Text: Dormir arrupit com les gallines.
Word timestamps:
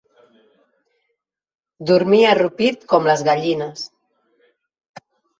Dormir 1.91 2.21
arrupit 2.29 2.87
com 2.93 3.05
les 3.09 3.23
gallines. 3.27 3.83